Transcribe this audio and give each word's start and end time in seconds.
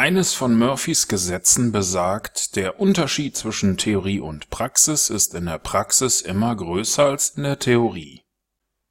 Eines 0.00 0.32
von 0.32 0.58
Murphys 0.58 1.08
Gesetzen 1.08 1.72
besagt, 1.72 2.56
der 2.56 2.80
Unterschied 2.80 3.36
zwischen 3.36 3.76
Theorie 3.76 4.20
und 4.20 4.48
Praxis 4.48 5.10
ist 5.10 5.34
in 5.34 5.44
der 5.44 5.58
Praxis 5.58 6.22
immer 6.22 6.56
größer 6.56 7.04
als 7.04 7.36
in 7.36 7.42
der 7.42 7.58
Theorie. 7.58 8.22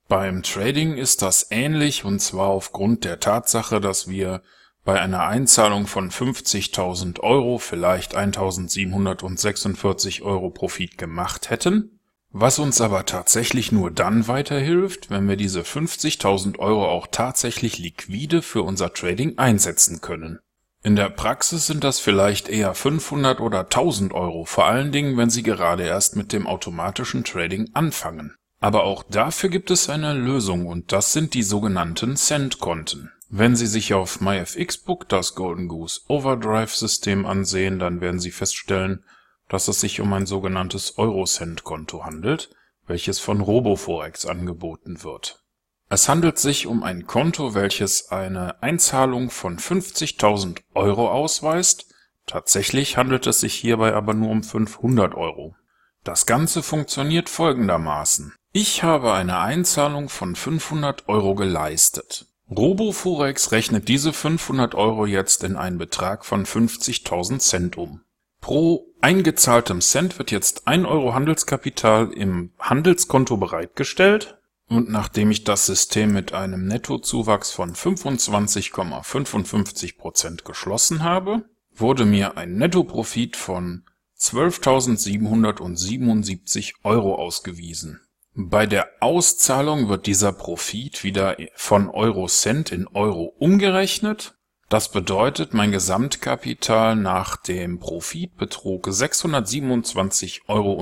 Beim 0.08 0.44
Trading 0.44 0.98
ist 0.98 1.24
das 1.24 1.48
ähnlich 1.50 2.06
und 2.06 2.20
zwar 2.20 2.50
aufgrund 2.50 3.06
der 3.06 3.20
Tatsache, 3.20 3.82
dass 3.82 4.08
wir 4.08 4.44
bei 4.86 5.02
einer 5.02 5.24
Einzahlung 5.24 5.88
von 5.88 6.12
50.000 6.12 7.22
Euro 7.22 7.58
vielleicht 7.58 8.16
1.746 8.16 10.22
Euro 10.22 10.52
Profit 10.52 11.00
gemacht 11.00 11.50
hätten, 11.50 12.00
was 12.30 12.60
uns 12.60 12.82
aber 12.82 13.08
tatsächlich 13.08 13.72
nur 13.72 13.90
dann 13.90 14.28
weiterhilft, 14.28 15.10
wenn 15.10 15.28
wir 15.28 15.38
diese 15.38 15.62
50.000 15.62 16.60
Euro 16.60 16.88
auch 16.88 17.08
tatsächlich 17.08 17.80
liquide 17.80 18.44
für 18.44 18.62
unser 18.62 18.94
Trading 18.94 19.40
einsetzen 19.40 20.02
können. 20.02 20.38
In 20.82 20.96
der 20.96 21.10
Praxis 21.10 21.68
sind 21.68 21.84
das 21.84 22.00
vielleicht 22.00 22.48
eher 22.48 22.74
500 22.74 23.42
oder 23.42 23.62
1000 23.62 24.14
Euro, 24.14 24.46
vor 24.46 24.66
allen 24.66 24.94
Dingen, 24.94 25.18
wenn 25.18 25.30
Sie 25.30 25.44
gerade 25.44 25.84
erst 25.84 26.16
mit 26.16 26.32
dem 26.32 26.48
automatischen 26.48 27.26
Trading 27.26 27.70
anfangen. 27.74 28.36
Aber 28.62 28.84
auch 28.84 29.04
dafür 29.04 29.50
gibt 29.50 29.72
es 29.72 29.90
eine 29.90 30.14
Lösung 30.14 30.68
und 30.68 30.92
das 30.94 31.12
sind 31.12 31.34
die 31.34 31.44
sogenannten 31.44 32.16
Cent-Konten. 32.16 33.12
Wenn 33.30 33.58
Sie 33.58 33.68
sich 33.68 33.94
auf 33.94 34.22
MyFXBook 34.22 35.08
das 35.10 35.36
Golden 35.36 35.68
Goose 35.68 36.02
Overdrive 36.08 36.74
System 36.74 37.26
ansehen, 37.26 37.78
dann 37.80 38.00
werden 38.00 38.20
Sie 38.20 38.32
feststellen, 38.32 39.04
dass 39.50 39.68
es 39.68 39.82
sich 39.82 40.00
um 40.00 40.14
ein 40.14 40.26
sogenanntes 40.26 40.98
Eurocent-Konto 40.98 42.06
handelt, 42.06 42.52
welches 42.88 43.20
von 43.20 43.42
RoboForex 43.42 44.26
angeboten 44.26 45.04
wird. 45.04 45.44
Es 45.92 46.08
handelt 46.08 46.38
sich 46.38 46.68
um 46.68 46.84
ein 46.84 47.08
Konto, 47.08 47.56
welches 47.56 48.10
eine 48.10 48.62
Einzahlung 48.62 49.32
von 49.32 49.58
50.000 49.58 50.60
Euro 50.76 51.10
ausweist. 51.10 51.88
Tatsächlich 52.28 52.96
handelt 52.96 53.26
es 53.26 53.40
sich 53.40 53.56
hierbei 53.56 53.96
aber 53.96 54.14
nur 54.14 54.30
um 54.30 54.44
500 54.44 55.16
Euro. 55.16 55.56
Das 56.04 56.28
Ganze 56.28 56.62
funktioniert 56.62 57.28
folgendermaßen. 57.28 58.36
Ich 58.54 58.84
habe 58.84 59.14
eine 59.14 59.40
Einzahlung 59.40 60.10
von 60.10 60.36
500 60.36 61.10
Euro 61.10 61.34
geleistet. 61.34 62.28
RoboForex 62.56 63.52
rechnet 63.52 63.88
diese 63.88 64.14
500 64.14 64.76
Euro 64.76 65.08
jetzt 65.08 65.44
in 65.44 65.56
einen 65.56 65.80
Betrag 65.80 66.24
von 66.24 66.46
50.000 66.46 67.40
Cent 67.40 67.78
um. 67.78 68.02
Pro 68.42 68.86
eingezahltem 69.02 69.82
Cent 69.82 70.20
wird 70.20 70.30
jetzt 70.30 70.68
1 70.68 70.86
Euro 70.88 71.16
Handelskapital 71.16 72.14
im 72.14 72.54
Handelskonto 72.60 73.38
bereitgestellt 73.38 74.39
und 74.70 74.90
nachdem 74.90 75.32
ich 75.32 75.44
das 75.44 75.66
System 75.66 76.14
mit 76.14 76.32
einem 76.34 76.68
Nettozuwachs 76.68 77.52
von 77.52 77.76
25,55% 77.76 80.44
geschlossen 80.44 81.04
habe, 81.04 81.44
wurde 81.76 82.06
mir 82.06 82.38
ein 82.38 82.56
Nettoprofit 82.56 83.36
von 83.36 83.84
12.777 84.18 86.76
Euro 86.84 87.16
ausgewiesen 87.16 88.00
bei 88.42 88.66
der 88.66 88.88
Auszahlung 89.02 89.90
wird 89.90 90.06
dieser 90.06 90.32
Profit 90.32 91.04
wieder 91.04 91.36
von 91.56 91.90
Eurocent 91.90 92.72
in 92.72 92.88
Euro 92.88 93.34
umgerechnet. 93.38 94.38
Das 94.70 94.92
bedeutet, 94.92 95.54
mein 95.54 95.74
Gesamtkapital 95.74 96.96
nach 96.96 97.36
dem 97.36 97.80
Profit 97.80 98.38
betrug 98.38 98.88
627,77 98.88 100.44
Euro 100.48 100.82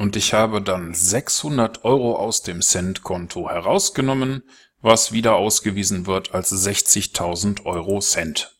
und 0.00 0.16
ich 0.16 0.32
habe 0.32 0.62
dann 0.62 0.94
600 0.94 1.84
Euro 1.84 2.16
aus 2.16 2.40
dem 2.40 2.62
Cent-Konto 2.62 3.50
herausgenommen, 3.50 4.42
was 4.80 5.12
wieder 5.12 5.36
ausgewiesen 5.36 6.06
wird 6.06 6.32
als 6.32 6.50
60.000 6.50 7.66
Euro 7.66 8.00
Cent 8.00 8.58